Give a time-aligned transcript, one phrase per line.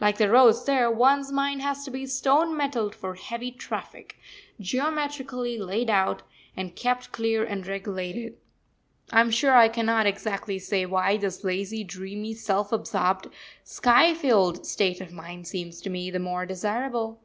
[0.00, 4.16] Like the roads there, one's mind has to be stone metalled for heavy traffic
[4.58, 6.22] geometrically laid out,
[6.56, 8.38] and kept clear and regulated.
[9.12, 13.28] I am sure I cannot exactly say why this lazy, dreamy, self absorbed,
[13.64, 17.20] sky filled state of mind seems to me the more desirable.